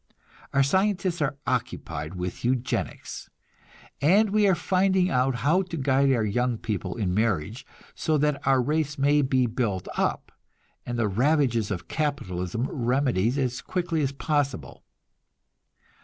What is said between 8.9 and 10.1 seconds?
may be built